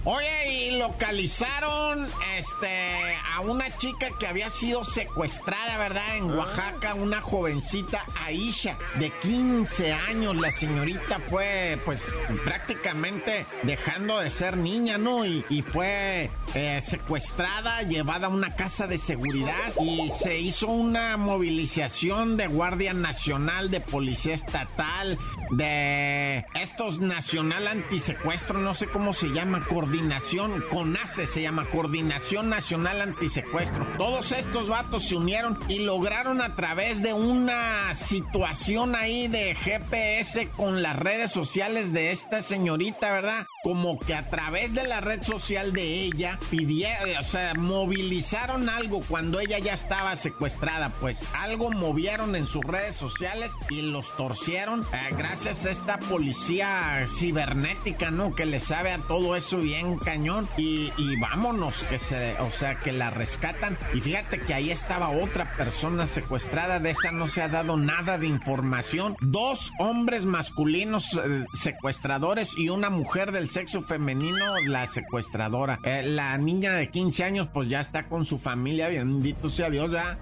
Oye, 0.07 0.53
y 0.53 0.71
localizaron 0.73 2.07
este 2.37 3.17
a 3.35 3.41
una 3.41 3.75
chica 3.79 4.11
que 4.19 4.27
había 4.27 4.51
sido 4.51 4.85
secuestrada, 4.85 5.79
¿verdad? 5.79 6.19
En 6.19 6.31
Oaxaca, 6.31 6.95
una 6.95 7.23
jovencita 7.23 8.05
Aisha 8.21 8.77
de 8.97 9.11
15 9.11 9.93
años. 9.95 10.37
La 10.37 10.51
señorita 10.51 11.21
fue, 11.21 11.79
pues, 11.87 12.03
prácticamente 12.45 13.47
dejando 13.63 14.21
de 14.21 14.29
ser 14.29 14.59
niña, 14.59 14.99
¿no? 14.99 15.25
Y, 15.25 15.43
fue 15.67 16.31
eh, 16.55 16.81
secuestrada, 16.83 17.83
llevada 17.83 18.27
a 18.27 18.31
una 18.31 18.55
casa 18.55 18.87
de 18.87 18.99
seguridad 18.99 19.73
y 19.81 20.11
se 20.11 20.39
hizo 20.39 20.67
una 20.67 21.17
movilización 21.17 22.37
de 22.37 22.47
Guardia 22.47 22.93
Nacional, 22.93 23.71
de 23.71 23.81
Policía 23.81 24.35
Estatal, 24.35 25.19
de 25.51 26.45
estos 26.55 26.99
Nacional 26.99 27.67
Antisecuestro, 27.67 28.59
no 28.59 28.75
sé 28.75 28.89
cómo 28.89 29.04
se 29.13 29.29
llama, 29.29 29.65
coordinación, 29.67 30.65
CONACE 30.71 31.27
se 31.27 31.43
llama, 31.43 31.67
Coordinación 31.67 32.49
Nacional 32.49 33.01
Antisecuestro. 33.01 33.87
Todos 33.99 34.33
estos 34.33 34.69
vatos 34.69 35.05
se 35.05 35.17
unieron 35.17 35.59
y 35.69 35.81
lograron 35.81 36.41
a 36.41 36.55
través 36.57 37.03
de 37.03 37.13
una 37.13 37.93
situación 37.95 38.95
ahí 38.95 39.29
de 39.29 39.55
GPS 39.55 40.49
con 40.57 40.83
las 40.83 40.97
redes 40.97 41.31
sociales 41.31 41.93
de 41.93 42.13
esta 42.13 42.43
señorita, 42.43 43.13
¿verdad? 43.13 43.47
Como 43.65 43.99
que 43.99 44.15
a 44.15 44.29
través 44.31 44.75
de 44.75 44.87
la 44.87 45.01
red 45.01 45.23
social 45.23 45.73
de 45.73 46.03
ella 46.03 46.39
pidieron, 46.51 47.17
o 47.19 47.23
sea, 47.23 47.55
movilizaron 47.55 48.69
algo 48.69 49.01
cuando 49.09 49.41
ella 49.41 49.59
ya 49.59 49.73
estaba 49.73 50.15
secuestrada, 50.17 50.91
pues 51.01 51.27
algo 51.33 51.73
movieron 51.73 52.37
en 52.37 52.47
sus 52.47 52.63
redes 52.65 52.95
sociales 52.95 53.53
y 53.71 53.81
los 53.83 54.15
torcieron 54.17 54.83
eh, 54.93 55.15
gracias 55.17 55.65
a 55.65 55.71
esta 55.71 55.99
policía 55.99 57.07
cibernética, 57.09 58.11
¿no? 58.11 58.35
Que 58.35 58.47
le 58.47 58.61
sabe 58.61 58.93
a 58.93 59.01
todo 59.01 59.35
eso 59.35 59.59
bien 59.59 59.97
cañón 59.97 60.47
y, 60.57 60.91
vámonos, 61.19 61.85
que 61.85 61.99
se, 61.99 62.35
o 62.41 62.51
sea, 62.51 62.79
que 62.81 62.93
la 62.93 63.11
rescatan. 63.11 63.79
Y 63.95 64.01
fíjate 64.01 64.41
que 64.41 64.55
ahí 64.55 64.71
estaba 64.71 65.09
otra 65.09 65.57
persona 65.57 66.07
secuestrada, 66.07 66.81
de 66.81 66.91
esa 66.91 67.13
no 67.13 67.27
se 67.27 67.43
ha 67.43 67.49
dado 67.49 67.77
nada 67.77 68.19
de 68.19 68.27
información. 68.27 69.17
Dos 69.21 69.73
hombres 69.79 70.27
masculinos 70.27 71.19
eh, 71.25 71.47
secuestradores 71.55 72.59
y 72.59 72.69
una 72.69 72.91
mujer 72.91 73.33
del 73.33 73.49
sexo 73.55 73.83
femenino, 73.83 74.59
la 74.67 74.85
secuestradora. 74.85 75.79
Eh, 75.85 76.03
la 76.03 76.37
niña 76.39 76.73
de 76.73 76.91
15 76.91 77.23
años, 77.23 77.49
pues 77.53 77.69
ya 77.69 77.79
está 77.79 78.09
con 78.09 78.25
su 78.25 78.37
familia, 78.37 78.89
bendito 78.89 79.49
sea 79.49 79.71
Dios, 79.71 79.93
¿ya? 79.93 80.19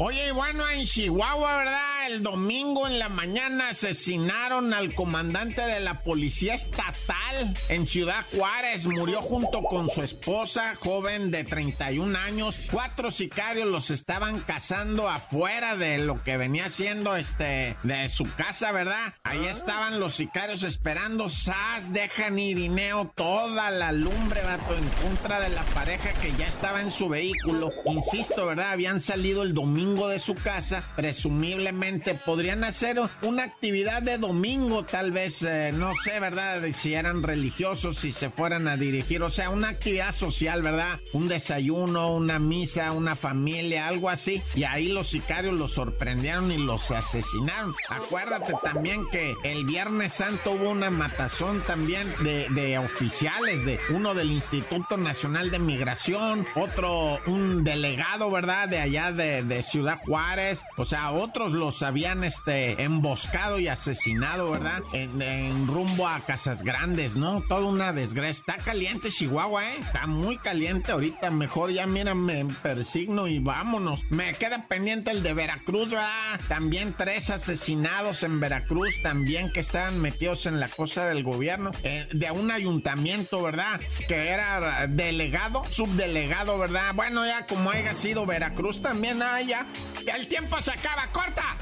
Oye, 0.00 0.32
bueno, 0.32 0.68
en 0.68 0.84
Chihuahua, 0.84 1.58
¿verdad? 1.58 1.95
El 2.06 2.22
domingo 2.22 2.86
en 2.86 3.00
la 3.00 3.08
mañana 3.08 3.70
asesinaron 3.70 4.72
al 4.72 4.94
comandante 4.94 5.60
de 5.62 5.80
la 5.80 6.04
policía 6.04 6.54
estatal 6.54 7.52
en 7.68 7.84
Ciudad 7.84 8.24
Juárez. 8.32 8.86
Murió 8.86 9.22
junto 9.22 9.60
con 9.62 9.88
su 9.88 10.02
esposa, 10.02 10.76
joven 10.76 11.32
de 11.32 11.42
31 11.42 12.16
años. 12.16 12.68
Cuatro 12.70 13.10
sicarios 13.10 13.66
los 13.66 13.90
estaban 13.90 14.38
cazando 14.38 15.08
afuera 15.08 15.76
de 15.76 15.98
lo 15.98 16.22
que 16.22 16.36
venía 16.36 16.68
siendo 16.68 17.16
este, 17.16 17.76
de 17.82 18.08
su 18.08 18.32
casa, 18.36 18.70
¿verdad? 18.70 19.14
Ahí 19.24 19.44
estaban 19.46 19.98
los 19.98 20.14
sicarios 20.14 20.62
esperando. 20.62 21.28
¡Sas! 21.28 21.92
Dejan 21.92 22.38
Irineo 22.38 23.12
toda 23.16 23.72
la 23.72 23.90
lumbre, 23.90 24.42
vato, 24.42 24.76
en 24.76 24.88
contra 25.02 25.40
de 25.40 25.48
la 25.48 25.62
pareja 25.74 26.12
que 26.20 26.30
ya 26.38 26.46
estaba 26.46 26.82
en 26.82 26.92
su 26.92 27.08
vehículo. 27.08 27.72
Insisto, 27.84 28.46
¿verdad? 28.46 28.70
Habían 28.70 29.00
salido 29.00 29.42
el 29.42 29.54
domingo 29.54 30.08
de 30.08 30.20
su 30.20 30.36
casa, 30.36 30.84
presumiblemente 30.94 31.95
podrían 32.24 32.64
hacer 32.64 33.00
una 33.22 33.44
actividad 33.44 34.02
de 34.02 34.18
domingo, 34.18 34.84
tal 34.84 35.12
vez, 35.12 35.42
eh, 35.42 35.72
no 35.74 35.94
sé, 36.02 36.20
¿verdad? 36.20 36.62
Si 36.72 36.94
eran 36.94 37.22
religiosos, 37.22 37.98
si 37.98 38.12
se 38.12 38.30
fueran 38.30 38.68
a 38.68 38.76
dirigir, 38.76 39.22
o 39.22 39.30
sea, 39.30 39.50
una 39.50 39.68
actividad 39.68 40.12
social, 40.12 40.62
¿verdad? 40.62 40.98
Un 41.12 41.28
desayuno, 41.28 42.12
una 42.12 42.38
misa, 42.38 42.92
una 42.92 43.16
familia, 43.16 43.88
algo 43.88 44.10
así. 44.10 44.42
Y 44.54 44.64
ahí 44.64 44.88
los 44.88 45.08
sicarios 45.08 45.54
los 45.54 45.72
sorprendieron 45.72 46.50
y 46.52 46.58
los 46.58 46.90
asesinaron. 46.90 47.74
Acuérdate 47.88 48.54
también 48.62 49.04
que 49.10 49.34
el 49.44 49.64
Viernes 49.64 50.12
Santo 50.12 50.52
hubo 50.52 50.70
una 50.70 50.90
matazón 50.90 51.60
también 51.66 52.06
de, 52.22 52.78
oficiales, 52.78 53.64
de 53.64 53.78
uno 53.90 54.14
del 54.14 54.30
Instituto 54.30 54.96
Nacional 54.96 55.50
de 55.50 55.58
Migración, 55.58 56.46
otro, 56.54 57.18
un 57.26 57.64
delegado, 57.64 58.30
¿verdad? 58.30 58.68
De 58.68 58.78
allá 58.78 59.12
de, 59.12 59.42
de 59.42 59.62
Ciudad 59.62 59.98
Juárez. 59.98 60.64
O 60.76 60.84
sea, 60.84 61.10
otros 61.10 61.52
los 61.52 61.82
habían 61.86 62.24
este, 62.24 62.82
emboscado 62.82 63.58
y 63.58 63.68
asesinado, 63.68 64.50
¿verdad? 64.50 64.82
En, 64.92 65.66
rumbo 65.66 66.06
a 66.08 66.20
Casas 66.20 66.62
Grandes, 66.62 67.16
¿no? 67.16 67.42
Toda 67.42 67.66
una 67.66 67.92
desgracia. 67.92 68.26
Está 68.26 68.56
caliente 68.56 69.10
Chihuahua, 69.10 69.72
¿eh? 69.72 69.78
Está 69.78 70.06
muy 70.06 70.36
caliente 70.38 70.92
ahorita. 70.92 71.30
Mejor 71.30 71.70
ya, 71.70 71.86
mira, 71.86 72.14
me 72.14 72.44
persigno 72.44 73.26
y 73.28 73.38
vámonos. 73.38 74.04
Me 74.10 74.32
queda 74.34 74.66
pendiente 74.66 75.10
el 75.10 75.22
de 75.22 75.34
Veracruz, 75.34 75.90
¿verdad? 75.90 76.40
También 76.48 76.94
tres 76.96 77.30
asesinados 77.30 78.22
en 78.22 78.40
Veracruz, 78.40 79.00
también 79.02 79.50
que 79.52 79.60
estaban 79.60 80.00
metidos 80.00 80.46
en 80.46 80.60
la 80.60 80.68
cosa 80.68 81.06
del 81.06 81.22
gobierno. 81.22 81.70
Eh, 81.82 82.08
de 82.12 82.30
un 82.30 82.50
ayuntamiento, 82.50 83.42
¿verdad? 83.42 83.80
Que 84.08 84.28
era 84.28 84.86
delegado, 84.86 85.62
subdelegado, 85.70 86.58
¿verdad? 86.58 86.94
Bueno, 86.94 87.24
ya 87.26 87.46
como 87.46 87.70
haya 87.70 87.94
sido 87.94 88.26
Veracruz 88.26 88.82
también 88.82 89.22
haya 89.22 89.66
que 90.04 90.10
el 90.10 90.28
tiempo 90.28 90.60
se 90.60 90.72
acaba, 90.72 91.08
corta. 91.12 91.56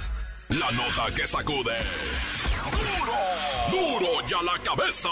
La 0.49 0.71
nota 0.73 1.15
que 1.15 1.25
sacude. 1.27 1.77
¡Duro! 3.71 3.71
¡Duro 3.71 4.09
ya 4.29 4.43
la 4.43 4.59
cabeza! 4.63 5.09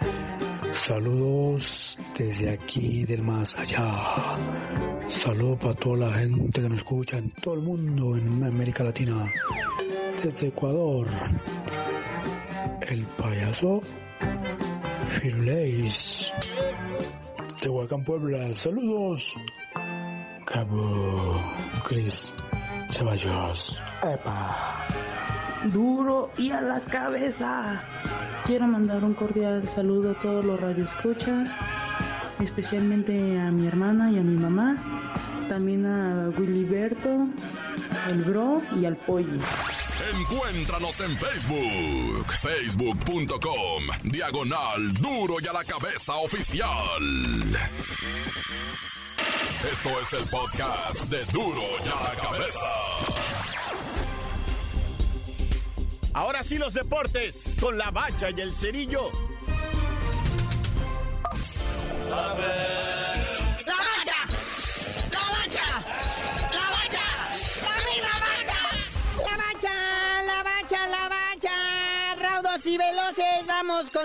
Saludos 0.86 1.98
desde 2.16 2.48
aquí 2.48 3.04
del 3.04 3.20
más 3.20 3.58
allá. 3.58 4.36
Saludos 5.06 5.58
para 5.58 5.74
toda 5.74 5.96
la 5.96 6.12
gente 6.12 6.62
que 6.62 6.68
nos 6.68 6.78
escucha 6.78 7.18
en 7.18 7.30
todo 7.32 7.54
el 7.54 7.62
mundo, 7.62 8.16
en 8.16 8.44
América 8.44 8.84
Latina. 8.84 9.26
Desde 10.22 10.46
Ecuador, 10.46 11.08
el 12.82 13.04
payaso 13.04 13.82
Firuleis. 15.10 16.32
De 17.60 17.68
Huacán, 17.68 18.04
Puebla. 18.04 18.54
Saludos. 18.54 19.34
Cabo 20.44 21.34
Chris 21.82 22.32
Ceballos. 22.88 23.82
Epa. 24.04 24.86
Duro 25.64 26.30
y 26.38 26.52
a 26.52 26.60
la 26.60 26.80
cabeza. 26.82 27.82
Quiero 28.46 28.68
mandar 28.68 29.02
un 29.02 29.14
cordial 29.14 29.68
saludo 29.68 30.12
a 30.12 30.14
todos 30.14 30.44
los 30.44 30.60
radioescuchas, 30.60 31.50
especialmente 32.38 33.12
a 33.40 33.50
mi 33.50 33.66
hermana 33.66 34.12
y 34.12 34.18
a 34.18 34.22
mi 34.22 34.36
mamá, 34.36 34.76
también 35.48 35.84
a 35.84 36.28
Willyberto, 36.38 37.26
el 38.08 38.22
Bro 38.22 38.62
y 38.80 38.84
al 38.84 38.96
Polly. 38.98 39.40
Encuéntranos 40.14 41.00
en 41.00 41.18
Facebook, 41.18 42.26
facebook.com, 42.40 43.84
diagonal 44.04 44.94
duro 44.94 45.38
y 45.42 45.46
a 45.48 45.52
la 45.52 45.64
cabeza 45.64 46.14
oficial. 46.14 47.02
Esto 49.72 50.00
es 50.00 50.12
el 50.12 50.28
podcast 50.28 51.10
de 51.10 51.24
duro 51.32 51.62
y 51.84 51.88
a 51.88 52.14
la 52.14 52.22
cabeza. 52.22 53.15
Ahora 56.16 56.42
sí 56.42 56.56
los 56.56 56.72
deportes 56.72 57.54
con 57.60 57.76
la 57.76 57.90
bacha 57.90 58.28
y 58.34 58.40
el 58.40 58.54
cerillo. 58.54 59.12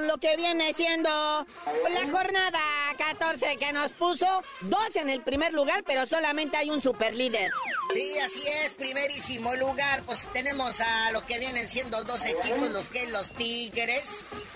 Lo 0.07 0.17
que 0.17 0.35
viene 0.37 0.73
siendo 0.73 1.09
la 1.09 2.11
jornada 2.11 2.59
14 2.97 3.57
que 3.57 3.73
nos 3.73 3.91
puso 3.93 4.25
dos 4.61 4.95
en 4.95 5.09
el 5.09 5.21
primer 5.21 5.53
lugar, 5.53 5.83
pero 5.85 6.05
solamente 6.05 6.57
hay 6.57 6.69
un 6.69 6.81
super 6.81 7.13
líder. 7.13 7.51
Sí, 7.93 8.17
así 8.19 8.47
es, 8.63 8.73
primerísimo 8.73 9.55
lugar. 9.55 10.03
Pues 10.03 10.27
tenemos 10.33 10.79
a 10.79 11.11
lo 11.11 11.25
que 11.25 11.39
vienen 11.39 11.67
siendo 11.67 12.03
dos 12.03 12.25
equipos, 12.25 12.69
los 12.71 12.89
que 12.89 13.07
los 13.07 13.29
Tigres 13.31 14.05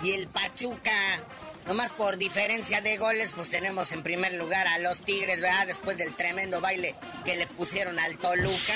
y 0.03 0.11
el 0.13 0.27
Pachuca. 0.27 1.23
Nomás 1.67 1.91
por 1.93 2.17
diferencia 2.17 2.81
de 2.81 2.97
goles, 2.97 3.31
pues 3.35 3.49
tenemos 3.49 3.91
en 3.91 4.03
primer 4.03 4.33
lugar 4.35 4.67
a 4.67 4.77
los 4.79 5.01
Tigres, 5.01 5.41
¿verdad? 5.41 5.65
Después 5.67 5.97
del 5.97 6.13
tremendo 6.13 6.61
baile 6.61 6.95
que 7.23 7.35
le 7.35 7.47
pusieron 7.47 7.97
al 7.97 8.17
Toluca. 8.17 8.75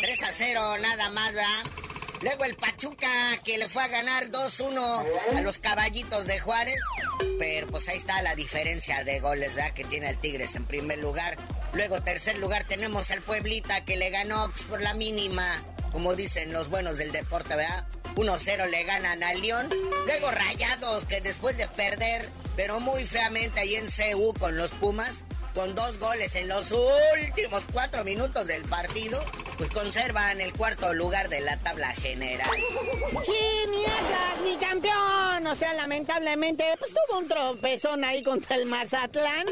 3 0.00 0.22
a 0.22 0.32
0 0.32 0.78
nada 0.78 1.10
más, 1.10 1.34
¿verdad? 1.34 1.62
Luego 2.22 2.44
el 2.44 2.54
Pachuca 2.54 3.08
que 3.44 3.58
le 3.58 3.68
fue 3.68 3.82
a 3.82 3.88
ganar 3.88 4.30
2-1 4.30 5.36
a 5.36 5.40
los 5.40 5.58
caballitos 5.58 6.26
de 6.26 6.38
Juárez. 6.38 6.78
Pero 7.38 7.66
pues 7.66 7.88
ahí 7.88 7.96
está 7.96 8.22
la 8.22 8.36
diferencia 8.36 9.02
de 9.02 9.18
goles, 9.20 9.54
¿verdad? 9.56 9.72
Que 9.72 9.84
tiene 9.84 10.08
el 10.08 10.18
Tigres 10.18 10.54
en 10.54 10.64
primer 10.64 10.98
lugar. 10.98 11.36
Luego 11.72 12.02
tercer 12.02 12.38
lugar 12.38 12.64
tenemos 12.64 13.10
al 13.10 13.22
Pueblita 13.22 13.84
que 13.84 13.96
le 13.96 14.10
ganó 14.10 14.48
pues, 14.50 14.64
por 14.64 14.80
la 14.80 14.94
mínima. 14.94 15.44
Como 15.90 16.14
dicen 16.14 16.52
los 16.52 16.68
buenos 16.68 16.96
del 16.96 17.12
deporte, 17.12 17.56
¿verdad? 17.56 17.86
1-0 18.14 18.68
le 18.68 18.84
ganan 18.84 19.22
al 19.22 19.40
León. 19.40 19.68
Luego 20.06 20.30
Rayados 20.30 21.04
que 21.06 21.20
después 21.20 21.56
de 21.56 21.66
perder, 21.68 22.28
pero 22.56 22.78
muy 22.80 23.04
feamente 23.04 23.60
ahí 23.60 23.74
en 23.74 23.86
CU 23.86 24.32
con 24.38 24.56
los 24.56 24.70
Pumas, 24.72 25.24
con 25.54 25.74
dos 25.74 25.98
goles 25.98 26.34
en 26.36 26.48
los 26.48 26.72
últimos 26.72 27.66
cuatro 27.72 28.04
minutos 28.04 28.46
del 28.46 28.62
partido, 28.62 29.22
pues 29.62 29.74
conservan 29.74 30.40
el 30.40 30.52
cuarto 30.54 30.92
lugar 30.92 31.28
de 31.28 31.40
la 31.40 31.56
tabla 31.56 31.92
general. 31.92 32.50
Sí, 33.22 33.32
mi 33.70 33.84
Atlas, 33.84 34.40
mi 34.42 34.56
campeón. 34.56 35.46
O 35.46 35.54
sea, 35.54 35.72
lamentablemente, 35.74 36.64
pues 36.80 36.90
tuvo 36.92 37.20
un 37.20 37.28
tropezón 37.28 38.02
ahí 38.02 38.24
contra 38.24 38.56
el 38.56 38.66
Mazatlán. 38.66 39.46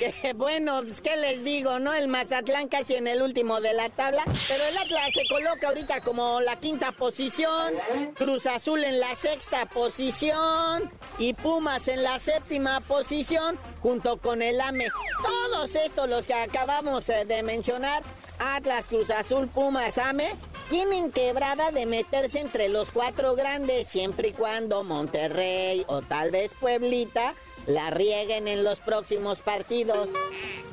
Que 0.00 0.32
bueno, 0.32 0.82
pues 0.82 1.00
qué 1.00 1.16
les 1.16 1.44
digo, 1.44 1.78
¿no? 1.78 1.94
El 1.94 2.08
Mazatlán 2.08 2.66
casi 2.66 2.96
en 2.96 3.06
el 3.06 3.22
último 3.22 3.60
de 3.60 3.72
la 3.72 3.88
tabla. 3.88 4.24
Pero 4.48 4.64
el 4.64 4.78
Atlas 4.78 5.12
se 5.12 5.32
coloca 5.32 5.68
ahorita 5.68 6.00
como 6.00 6.40
la 6.40 6.56
quinta 6.56 6.90
posición. 6.90 7.74
Cruz 8.16 8.46
Azul 8.46 8.82
en 8.82 8.98
la 8.98 9.14
sexta 9.14 9.66
posición. 9.66 10.90
Y 11.20 11.34
Pumas 11.34 11.86
en 11.86 12.02
la 12.02 12.18
séptima 12.18 12.80
posición. 12.80 13.60
Junto 13.80 14.16
con 14.16 14.42
el 14.42 14.60
AME. 14.60 14.88
Todos 15.22 15.76
estos, 15.76 16.08
los 16.08 16.26
que 16.26 16.34
acabamos 16.34 17.08
eh, 17.08 17.24
de 17.26 17.44
mencionar, 17.44 18.02
Atlas, 18.42 18.88
Cruz 18.88 19.10
Azul, 19.10 19.48
Pumas, 19.48 19.98
AME, 19.98 20.34
tienen 20.68 21.12
quebrada 21.12 21.70
de 21.70 21.86
meterse 21.86 22.40
entre 22.40 22.68
los 22.68 22.90
cuatro 22.90 23.34
grandes, 23.34 23.88
siempre 23.88 24.28
y 24.28 24.32
cuando 24.32 24.82
Monterrey 24.82 25.84
o 25.86 26.02
tal 26.02 26.30
vez 26.30 26.50
Pueblita 26.58 27.34
la 27.66 27.90
rieguen 27.90 28.48
en 28.48 28.64
los 28.64 28.80
próximos 28.80 29.40
partidos. 29.40 30.08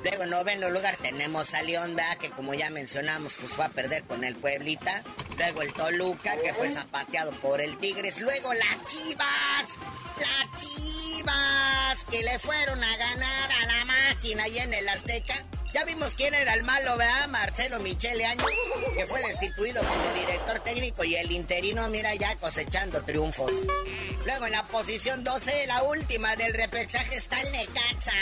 Luego 0.03 0.23
en 0.23 0.29
noveno 0.29 0.69
lugar 0.69 0.95
tenemos 0.97 1.53
a 1.53 1.62
León, 1.62 1.95
¿verdad? 1.95 2.17
Que 2.17 2.32
como 2.32 2.53
ya 2.53 2.69
mencionamos, 2.69 3.36
pues 3.39 3.51
fue 3.51 3.65
a 3.65 3.69
perder 3.69 4.03
con 4.03 4.23
el 4.23 4.36
Pueblita. 4.36 5.03
Luego 5.38 5.62
el 5.62 5.73
Toluca, 5.73 6.38
que 6.38 6.53
fue 6.53 6.69
zapateado 6.69 7.32
por 7.34 7.62
el 7.62 7.77
Tigres. 7.77 8.21
Luego 8.21 8.53
las 8.53 8.86
Chivas. 8.86 9.77
Las 10.17 10.62
Chivas, 10.62 12.05
que 12.10 12.23
le 12.23 12.39
fueron 12.39 12.84
a 12.84 12.97
ganar 12.97 13.51
a 13.51 13.65
la 13.65 13.86
máquina 13.86 14.43
ahí 14.43 14.58
en 14.58 14.73
el 14.73 14.89
Azteca. 14.89 15.36
Ya 15.73 15.84
vimos 15.86 16.15
quién 16.15 16.34
era 16.34 16.53
el 16.55 16.63
malo, 16.63 16.97
¿verdad? 16.97 17.27
Marcelo 17.27 17.79
Michele 17.79 18.25
Año, 18.25 18.45
que 18.95 19.05
fue 19.05 19.21
destituido 19.21 19.82
como 19.84 20.13
director 20.19 20.60
técnico 20.60 21.03
y 21.03 21.15
el 21.15 21.32
interino, 21.32 21.88
mira, 21.89 22.15
ya 22.15 22.36
cosechando 22.38 23.03
triunfos. 23.03 23.51
Luego 24.25 24.47
en 24.47 24.51
la 24.51 24.63
posición 24.63 25.23
12, 25.23 25.67
la 25.67 25.84
última 25.84 26.36
del 26.36 26.53
repechaje 26.53 27.15
está 27.15 27.39
el 27.41 27.51
Necaxa, 27.51 28.13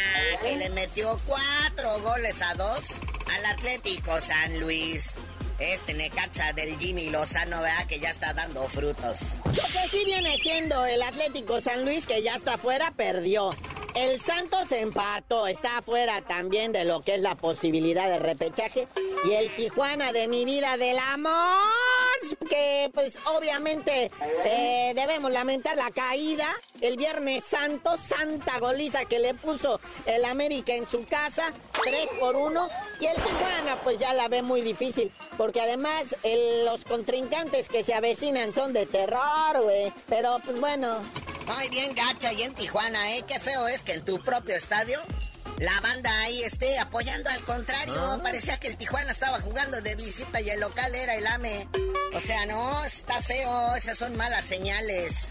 que 0.41 0.55
le 0.57 0.69
metió 0.71 1.19
cuatro 1.25 1.99
goles 2.01 2.41
a 2.41 2.53
dos 2.55 2.85
al 3.33 3.45
Atlético 3.45 4.19
San 4.19 4.59
Luis. 4.59 5.11
Este 5.59 5.93
Necaxa 5.93 6.53
del 6.53 6.77
Jimmy 6.77 7.09
Lozano, 7.09 7.61
¿verdad? 7.61 7.87
Que 7.87 7.99
ya 7.99 8.09
está 8.09 8.33
dando 8.33 8.67
frutos. 8.67 9.19
Lo 9.45 9.53
que 9.53 9.89
sí 9.89 10.03
viene 10.05 10.37
siendo 10.37 10.85
el 10.85 11.01
Atlético 11.01 11.61
San 11.61 11.83
Luis, 11.83 12.05
que 12.05 12.21
ya 12.21 12.35
está 12.35 12.57
fuera, 12.57 12.91
perdió. 12.91 13.49
El 13.97 14.21
Santos 14.21 14.71
empató, 14.71 15.47
está 15.47 15.79
afuera 15.79 16.21
también 16.21 16.71
de 16.71 16.85
lo 16.85 17.01
que 17.01 17.15
es 17.15 17.21
la 17.21 17.33
posibilidad 17.33 18.07
de 18.07 18.19
repechaje. 18.19 18.87
Y 19.25 19.33
el 19.33 19.49
Tijuana 19.55 20.11
de 20.11 20.27
mi 20.27 20.45
vida 20.45 20.77
del 20.77 20.99
amor, 20.99 21.57
que 22.47 22.91
pues 22.93 23.17
obviamente 23.25 24.11
eh, 24.45 24.91
debemos 24.93 25.31
lamentar 25.31 25.75
la 25.77 25.89
caída 25.89 26.45
el 26.81 26.95
Viernes 26.95 27.43
Santo, 27.43 27.97
santa 27.97 28.59
goliza 28.59 29.05
que 29.05 29.17
le 29.17 29.33
puso 29.33 29.79
el 30.05 30.25
América 30.25 30.75
en 30.75 30.87
su 30.87 31.03
casa, 31.05 31.51
3 31.83 32.09
por 32.19 32.35
1. 32.35 32.69
Y 32.99 33.05
el 33.07 33.15
Tijuana 33.15 33.77
pues 33.83 33.97
ya 33.97 34.13
la 34.13 34.27
ve 34.27 34.43
muy 34.43 34.61
difícil, 34.61 35.11
porque 35.37 35.59
además 35.59 36.15
los 36.63 36.83
contrincantes 36.85 37.67
que 37.67 37.83
se 37.83 37.95
avecinan 37.95 38.53
son 38.53 38.73
de 38.73 38.85
terror, 38.85 39.63
güey. 39.63 39.91
Pero 40.07 40.37
pues 40.45 40.59
bueno, 40.59 40.99
muy 41.47 41.69
bien 41.69 41.95
gacha 41.95 42.33
y 42.33 42.43
en 42.43 42.53
Tijuana, 42.53 43.15
¿eh? 43.15 43.23
Qué 43.27 43.39
feo 43.39 43.67
es 43.67 43.81
que 43.83 43.93
en 43.93 44.05
tu 44.05 44.21
propio 44.21 44.55
estadio 44.55 44.99
la 45.59 45.79
banda 45.81 46.11
ahí 46.21 46.43
esté 46.43 46.77
apoyando 46.77 47.29
al 47.29 47.41
contrario. 47.41 47.95
Ah. 47.97 48.19
Parecía 48.21 48.59
que 48.59 48.67
el 48.67 48.77
Tijuana 48.77 49.11
estaba 49.11 49.39
jugando 49.39 49.81
de 49.81 49.95
visita 49.95 50.39
y 50.41 50.49
el 50.49 50.59
local 50.59 50.93
era 50.93 51.15
el 51.15 51.25
AME. 51.25 51.67
O 52.13 52.19
sea, 52.19 52.45
no, 52.45 52.85
está 52.85 53.21
feo, 53.21 53.75
esas 53.75 53.97
son 53.97 54.15
malas 54.17 54.45
señales. 54.45 55.29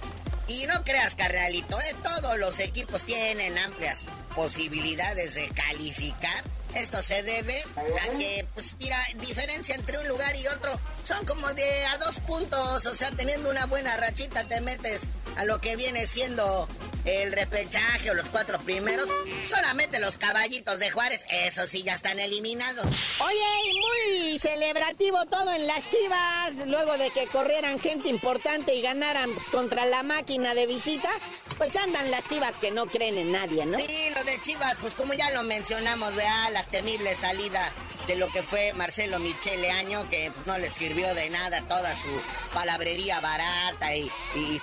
Y 0.49 0.67
no 0.67 0.85
creas, 0.85 1.15
carnalito, 1.15 1.79
¿eh? 1.81 1.95
todos 2.03 2.39
los 2.39 2.61
equipos 2.61 3.05
tienen 3.05 3.59
amplias 3.59 4.05
posibilidades 4.35 5.35
de 5.35 5.49
calificar. 5.51 6.45
Esto 6.75 7.03
se 7.03 7.23
debe 7.23 7.65
a 7.77 8.19
que, 8.19 8.47
pues 8.55 8.75
mira, 8.79 8.99
diferencia 9.17 9.75
entre 9.75 9.99
un 9.99 10.09
lugar 10.09 10.37
y 10.37 10.47
otro 10.49 10.79
son 11.05 11.25
como 11.25 11.53
de 11.55 11.87
a 11.87 11.99
dos 11.99 12.21
puntos. 12.21 12.87
O 12.87 12.95
sea, 12.95 13.11
teniendo 13.13 13.49
una 13.49 13.67
buena 13.67 13.97
rachita 13.97 14.45
te 14.45 14.61
metes 14.61 15.03
a 15.37 15.45
lo 15.45 15.61
que 15.61 15.77
viene 15.77 16.07
siendo 16.07 16.69
el 17.05 17.33
repechaje 17.33 18.11
o 18.11 18.15
los 18.15 18.29
cuatro 18.31 18.59
primeros. 18.59 19.09
Solamente 19.45 20.01
los 20.01 20.19
caballitos 20.19 20.79
de 20.79 20.91
Juárez, 20.91 21.25
eso 21.31 21.67
sí, 21.67 21.83
ya 21.83 21.95
están 21.95 22.19
eliminados. 22.19 22.87
Oye, 23.21 23.79
muy 23.81 24.39
celebrativo 24.39 25.25
todo 25.27 25.53
en 25.53 25.67
las 25.67 25.87
chivas. 25.89 26.67
Luego 26.67 26.99
de 26.99 27.11
que 27.11 27.27
corrieran 27.29 27.79
gente 27.79 28.09
importante 28.09 28.75
y 28.75 28.83
ganaran 28.83 29.33
pues, 29.35 29.49
contra 29.49 29.87
la 29.87 30.03
máquina 30.03 30.55
de 30.55 30.67
visita, 30.67 31.11
pues 31.57 31.77
andan 31.77 32.11
las 32.11 32.25
chivas 32.25 32.57
que 32.59 32.71
no 32.71 32.87
creen 32.87 33.19
en 33.19 33.33
nadie, 33.33 33.67
¿no? 33.67 33.79
Sí, 33.79 34.11
lo 34.15 34.25
de 34.25 34.41
chivas, 34.43 34.77
pues 34.81 34.95
como 34.95 35.15
ya 35.15 35.31
lo 35.31 35.43
mencionamos, 35.43 36.15
vea 36.17 36.51
la 36.51 36.65
temible 36.65 37.15
salida 37.15 37.73
de 38.07 38.17
lo 38.17 38.29
que 38.29 38.43
fue 38.43 38.73
Marcelo 38.75 39.19
Michele 39.19 39.71
Año, 39.71 40.09
que 40.09 40.31
no 40.47 40.59
le 40.59 40.71
sirvió 40.71 41.13
de 41.15 41.29
nada 41.31 41.63
toda 41.63 41.95
su 41.95 42.09
palabrería 42.55 43.21
barata 43.21 43.95
y, 43.95 44.11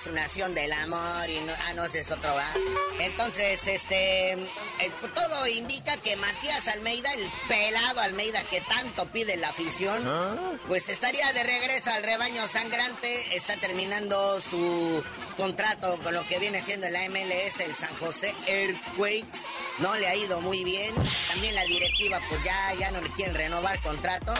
su 0.02 0.10
nación 0.12 0.54
del 0.54 0.72
amor 0.72 1.28
y 1.30 1.38
no, 1.40 1.52
ah, 1.66 1.72
no, 1.74 1.84
ese 1.84 2.00
es 2.00 2.10
otro, 2.10 2.34
¿va? 2.34 2.46
Entonces, 2.98 3.66
este, 3.66 4.32
eh, 4.32 4.38
todo 5.14 5.46
indica 5.46 5.96
que 5.98 6.16
Matías 6.16 6.68
Almeida, 6.68 7.12
el 7.14 7.30
pelado 7.48 8.00
Almeida 8.00 8.42
que 8.44 8.60
tanto 8.62 9.06
pide 9.06 9.36
la 9.36 9.50
afición, 9.50 10.02
¿Ah? 10.06 10.36
pues 10.66 10.88
estaría 10.88 11.32
de 11.32 11.42
regreso 11.44 11.90
al 11.90 12.02
rebaño 12.02 12.46
sangrante, 12.48 13.36
está 13.36 13.56
terminando 13.56 14.40
su 14.40 15.02
contrato 15.36 15.98
con 16.02 16.14
lo 16.14 16.26
que 16.26 16.38
viene 16.38 16.60
siendo 16.60 16.88
la 16.90 17.08
MLS, 17.08 17.60
el 17.60 17.74
San 17.76 17.94
José 17.96 18.34
Earthquakes 18.46 19.40
no 19.78 19.94
le 19.96 20.06
ha 20.06 20.16
ido 20.16 20.40
muy 20.40 20.64
bien. 20.64 20.94
También 21.28 21.54
la 21.54 21.64
directiva 21.64 22.20
pues 22.28 22.42
ya, 22.44 22.74
ya 22.78 22.90
no 22.90 23.00
le 23.00 23.10
quieren 23.10 23.34
renovar 23.34 23.80
contrato. 23.82 24.34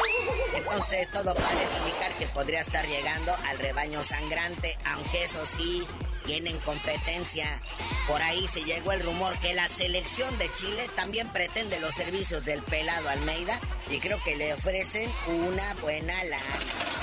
Entonces 0.54 1.10
todo 1.10 1.34
parece 1.34 1.78
indicar 1.78 2.12
que 2.18 2.26
podría 2.28 2.60
estar 2.60 2.86
llegando 2.86 3.34
al 3.48 3.58
rebaño 3.58 4.02
sangrante, 4.02 4.76
aunque 4.86 5.24
eso 5.24 5.44
sí, 5.46 5.86
tienen 6.24 6.58
competencia. 6.58 7.46
Por 8.08 8.22
ahí 8.22 8.46
se 8.46 8.64
llegó 8.64 8.92
el 8.92 9.02
rumor 9.02 9.38
que 9.40 9.54
la 9.54 9.68
selección 9.68 10.36
de 10.38 10.52
Chile 10.54 10.88
también 10.96 11.28
pretende 11.28 11.80
los 11.80 11.94
servicios 11.94 12.44
del 12.44 12.62
pelado 12.62 13.08
Almeida 13.08 13.58
y 13.90 13.98
creo 13.98 14.22
que 14.22 14.36
le 14.36 14.54
ofrecen 14.54 15.10
una 15.26 15.74
buena 15.74 16.22
lana. 16.24 16.93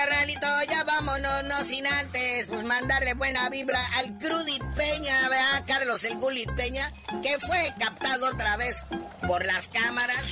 Carnalito, 0.00 0.46
ya 0.68 0.84
vámonos, 0.84 1.44
no 1.44 1.62
sin 1.64 1.86
antes, 1.86 2.48
pues 2.48 2.62
mandarle 2.62 3.14
buena 3.14 3.48
vibra 3.50 3.84
al 3.96 4.16
Crudit 4.18 4.62
Peña, 4.74 5.28
¿verdad? 5.28 5.64
Carlos 5.66 6.04
el 6.04 6.16
Gulit 6.16 6.50
Peña, 6.54 6.90
que 7.22 7.38
fue 7.38 7.74
captado 7.78 8.28
otra 8.28 8.56
vez 8.56 8.82
por 9.26 9.44
las 9.44 9.68
cámaras 9.68 10.24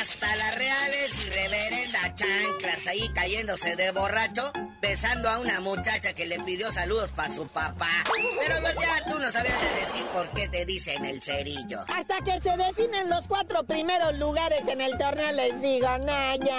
hasta 0.00 0.36
las 0.36 0.54
reales 0.54 1.12
y 1.26 1.30
reverenda 1.30 2.14
chanclas 2.14 2.86
ahí 2.86 3.08
cayéndose 3.12 3.74
de 3.74 3.90
borracho, 3.90 4.52
besando 4.80 5.28
a 5.28 5.38
una 5.38 5.60
muchacha 5.60 6.12
que 6.12 6.26
le 6.26 6.38
pidió 6.40 6.70
saludos 6.70 7.10
para 7.10 7.32
su 7.32 7.48
papá. 7.48 7.90
Pero 8.40 8.60
pues 8.60 8.76
ya 8.76 9.04
tú 9.10 9.18
no 9.18 9.30
sabías 9.32 9.60
de 9.60 9.80
decir 9.80 10.06
por 10.12 10.28
qué 10.30 10.48
te 10.48 10.64
dicen 10.64 11.04
el 11.04 11.20
cerillo. 11.20 11.80
Hasta 11.88 12.20
que 12.20 12.40
se 12.40 12.56
definen 12.56 13.08
los 13.08 13.26
cuatro 13.26 13.64
primeros 13.64 14.16
lugares 14.18 14.62
en 14.68 14.80
el 14.80 14.96
torneo 14.96 15.32
les 15.32 15.60
digo, 15.60 15.98
Naya. 15.98 16.58